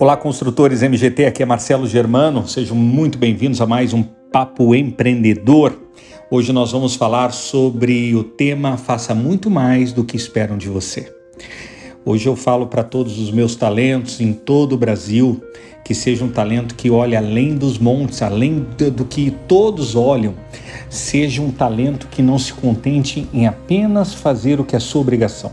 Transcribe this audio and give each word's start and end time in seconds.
Olá, 0.00 0.16
construtores 0.16 0.80
MGT, 0.80 1.26
aqui 1.26 1.42
é 1.42 1.46
Marcelo 1.46 1.84
Germano. 1.84 2.46
Sejam 2.46 2.76
muito 2.76 3.18
bem-vindos 3.18 3.60
a 3.60 3.66
mais 3.66 3.92
um 3.92 4.04
Papo 4.04 4.72
Empreendedor. 4.72 5.76
Hoje 6.30 6.52
nós 6.52 6.70
vamos 6.70 6.94
falar 6.94 7.32
sobre 7.32 8.14
o 8.14 8.22
tema 8.22 8.76
Faça 8.76 9.12
muito 9.12 9.50
mais 9.50 9.92
do 9.92 10.04
que 10.04 10.16
esperam 10.16 10.56
de 10.56 10.68
você. 10.68 11.12
Hoje 12.04 12.28
eu 12.28 12.36
falo 12.36 12.68
para 12.68 12.84
todos 12.84 13.18
os 13.18 13.32
meus 13.32 13.56
talentos 13.56 14.20
em 14.20 14.32
todo 14.32 14.74
o 14.74 14.78
Brasil 14.78 15.42
que 15.84 15.96
seja 15.96 16.24
um 16.24 16.30
talento 16.30 16.76
que 16.76 16.90
olhe 16.90 17.16
além 17.16 17.56
dos 17.56 17.76
montes, 17.76 18.22
além 18.22 18.64
do 18.92 19.04
que 19.04 19.32
todos 19.48 19.96
olham. 19.96 20.34
Seja 20.88 21.42
um 21.42 21.50
talento 21.50 22.06
que 22.06 22.22
não 22.22 22.38
se 22.38 22.52
contente 22.52 23.26
em 23.34 23.48
apenas 23.48 24.14
fazer 24.14 24.60
o 24.60 24.64
que 24.64 24.76
é 24.76 24.78
sua 24.78 25.00
obrigação. 25.00 25.52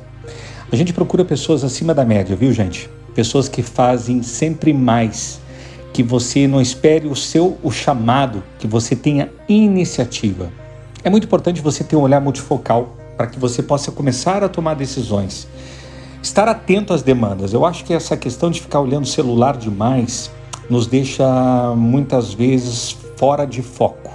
A 0.71 0.75
gente 0.75 0.93
procura 0.93 1.25
pessoas 1.25 1.64
acima 1.64 1.96
da 1.96 2.05
média, 2.05 2.36
viu, 2.36 2.54
gente? 2.54 2.88
Pessoas 3.16 3.50
que 3.50 3.64
fazem 3.64 4.22
sempre 4.22 4.74
mais, 4.74 5.40
que 5.94 6.04
você 6.04 6.46
não 6.46 6.62
espere 6.62 7.08
o 7.08 7.16
seu 7.16 7.58
o 7.64 7.72
chamado, 7.72 8.44
que 8.60 8.68
você 8.68 8.96
tenha 8.96 9.32
iniciativa. 9.48 10.52
É 11.04 11.10
muito 11.10 11.24
importante 11.24 11.62
você 11.62 11.84
ter 11.84 11.96
um 11.96 12.02
olhar 12.02 12.20
multifocal 12.20 12.98
para 13.16 13.28
que 13.28 13.40
você 13.40 13.64
possa 13.64 13.91
começar 13.91 14.44
a 14.44 14.50
tomar 14.50 14.76
decisões. 14.76 15.48
Estar 16.22 16.50
atento 16.50 16.94
às 16.94 17.02
demandas. 17.02 17.54
Eu 17.54 17.66
acho 17.66 17.86
que 17.86 17.94
essa 17.94 18.18
questão 18.18 18.52
de 18.52 18.60
ficar 18.60 18.82
olhando 18.82 19.05
o 19.05 19.08
celular 19.08 19.55
demais 19.55 20.30
nos 20.70 20.86
deixa 20.86 21.74
muitas 21.76 22.34
vezes 22.34 22.98
fora 23.16 23.46
de 23.46 23.62
foco. 23.62 24.12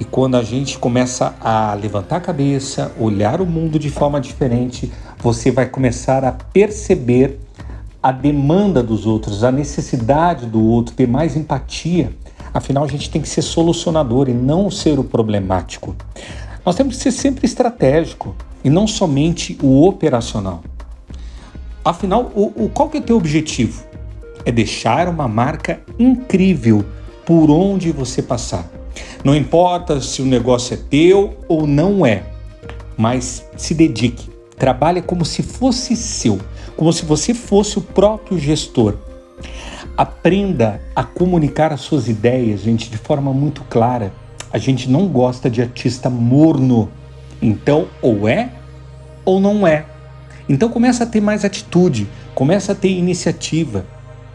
E 0.00 0.04
quando 0.04 0.36
a 0.36 0.42
gente 0.42 0.78
começa 0.78 1.36
a 1.40 1.74
levantar 1.74 2.16
a 2.16 2.20
cabeça, 2.20 2.90
olhar 2.98 3.40
o 3.40 3.46
mundo 3.46 3.78
de 3.78 3.90
forma 3.90 4.20
diferente, 4.20 4.90
você 5.22 5.50
vai 5.50 5.66
começar 5.66 6.24
a 6.24 6.32
perceber 6.32 7.38
a 8.04 8.12
demanda 8.12 8.82
dos 8.82 9.06
outros, 9.06 9.42
a 9.42 9.50
necessidade 9.50 10.44
do 10.44 10.62
outro, 10.62 10.94
ter 10.94 11.08
mais 11.08 11.36
empatia. 11.36 12.14
Afinal, 12.52 12.84
a 12.84 12.86
gente 12.86 13.08
tem 13.08 13.22
que 13.22 13.28
ser 13.28 13.40
solucionador 13.40 14.28
e 14.28 14.34
não 14.34 14.70
ser 14.70 14.98
o 14.98 15.04
problemático. 15.04 15.96
Nós 16.66 16.76
temos 16.76 16.98
que 16.98 17.02
ser 17.02 17.12
sempre 17.12 17.46
estratégico 17.46 18.36
e 18.62 18.68
não 18.68 18.86
somente 18.86 19.56
o 19.62 19.88
operacional. 19.88 20.62
Afinal, 21.82 22.30
o, 22.34 22.64
o 22.64 22.68
qual 22.68 22.90
que 22.90 22.98
é 22.98 23.00
o 23.00 23.02
teu 23.02 23.16
objetivo? 23.16 23.82
É 24.44 24.52
deixar 24.52 25.08
uma 25.08 25.26
marca 25.26 25.80
incrível 25.98 26.84
por 27.24 27.50
onde 27.50 27.90
você 27.90 28.20
passar. 28.20 28.68
Não 29.24 29.34
importa 29.34 29.98
se 30.02 30.20
o 30.20 30.26
negócio 30.26 30.74
é 30.74 30.76
teu 30.76 31.38
ou 31.48 31.66
não 31.66 32.04
é, 32.04 32.22
mas 32.98 33.48
se 33.56 33.72
dedique, 33.72 34.28
trabalhe 34.56 35.02
como 35.02 35.24
se 35.24 35.42
fosse 35.42 35.96
seu 35.96 36.38
como 36.76 36.92
se 36.92 37.04
você 37.04 37.32
fosse 37.32 37.78
o 37.78 37.82
próprio 37.82 38.38
gestor. 38.38 38.96
Aprenda 39.96 40.80
a 40.94 41.04
comunicar 41.04 41.72
as 41.72 41.80
suas 41.80 42.08
ideias, 42.08 42.62
gente, 42.62 42.90
de 42.90 42.98
forma 42.98 43.32
muito 43.32 43.62
clara. 43.64 44.12
A 44.52 44.58
gente 44.58 44.90
não 44.90 45.06
gosta 45.06 45.48
de 45.48 45.62
artista 45.62 46.10
morno. 46.10 46.90
Então, 47.40 47.86
ou 48.00 48.28
é 48.28 48.50
ou 49.24 49.40
não 49.40 49.66
é. 49.66 49.86
Então 50.48 50.68
começa 50.68 51.04
a 51.04 51.06
ter 51.06 51.20
mais 51.20 51.44
atitude, 51.44 52.06
começa 52.34 52.72
a 52.72 52.74
ter 52.74 52.90
iniciativa. 52.90 53.86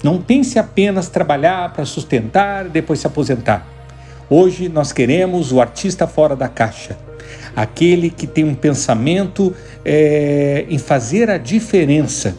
Não 0.03 0.19
pense 0.19 0.57
apenas 0.57 1.09
trabalhar 1.09 1.71
para 1.73 1.85
sustentar 1.85 2.65
e 2.65 2.69
depois 2.69 2.99
se 2.99 3.07
aposentar. 3.07 3.67
Hoje 4.29 4.69
nós 4.69 4.91
queremos 4.91 5.51
o 5.51 5.59
artista 5.59 6.05
fora 6.05 6.35
da 6.35 6.47
caixa 6.47 6.97
aquele 7.55 8.09
que 8.09 8.27
tem 8.27 8.43
um 8.43 8.55
pensamento 8.55 9.53
é, 9.83 10.65
em 10.69 10.77
fazer 10.77 11.29
a 11.29 11.37
diferença, 11.37 12.35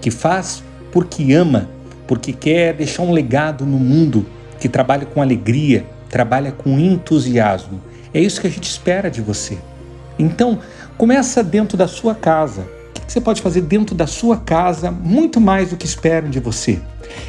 que 0.00 0.10
faz 0.10 0.62
porque 0.90 1.32
ama, 1.32 1.68
porque 2.06 2.32
quer 2.32 2.74
deixar 2.74 3.02
um 3.02 3.12
legado 3.12 3.64
no 3.64 3.78
mundo, 3.78 4.26
que 4.58 4.68
trabalha 4.68 5.06
com 5.06 5.20
alegria, 5.20 5.84
trabalha 6.08 6.52
com 6.52 6.78
entusiasmo. 6.78 7.80
É 8.12 8.20
isso 8.20 8.40
que 8.40 8.46
a 8.46 8.50
gente 8.50 8.68
espera 8.68 9.10
de 9.10 9.20
você. 9.20 9.58
Então, 10.18 10.58
começa 10.98 11.42
dentro 11.42 11.76
da 11.76 11.88
sua 11.88 12.14
casa. 12.14 12.62
O 12.96 13.06
que 13.06 13.12
você 13.12 13.20
pode 13.20 13.42
fazer 13.42 13.62
dentro 13.62 13.94
da 13.94 14.06
sua 14.06 14.36
casa 14.36 14.90
muito 14.90 15.40
mais 15.40 15.70
do 15.70 15.76
que 15.76 15.86
esperam 15.86 16.30
de 16.30 16.38
você? 16.38 16.80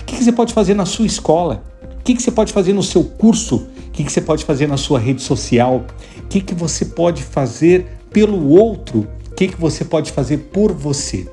O 0.01 0.03
que 0.05 0.23
você 0.23 0.31
pode 0.31 0.53
fazer 0.53 0.73
na 0.73 0.85
sua 0.85 1.05
escola? 1.05 1.63
O 1.99 2.03
que 2.03 2.21
você 2.21 2.31
pode 2.31 2.51
fazer 2.51 2.73
no 2.73 2.83
seu 2.83 3.03
curso? 3.03 3.67
O 3.93 3.95
que 3.95 4.11
você 4.11 4.21
pode 4.21 4.43
fazer 4.43 4.67
na 4.67 4.75
sua 4.75 4.97
rede 4.97 5.21
social? 5.21 5.85
O 6.17 6.27
que 6.27 6.55
você 6.55 6.83
pode 6.83 7.21
fazer 7.21 7.85
pelo 8.11 8.49
outro? 8.49 9.07
O 9.29 9.35
que 9.35 9.47
você 9.55 9.85
pode 9.85 10.11
fazer 10.11 10.49
por 10.51 10.73
você? 10.73 11.29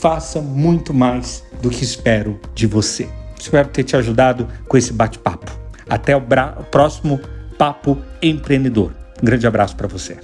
Faça 0.00 0.40
muito 0.40 0.94
mais 0.94 1.44
do 1.60 1.68
que 1.68 1.84
espero 1.84 2.40
de 2.54 2.66
você. 2.66 3.06
Espero 3.38 3.68
ter 3.68 3.84
te 3.84 3.94
ajudado 3.94 4.48
com 4.66 4.78
esse 4.78 4.90
bate-papo. 4.90 5.52
Até 5.86 6.16
o 6.16 6.22
próximo 6.70 7.20
Papo 7.58 7.98
Empreendedor. 8.22 8.94
Um 9.22 9.26
grande 9.26 9.46
abraço 9.46 9.76
para 9.76 9.86
você. 9.86 10.16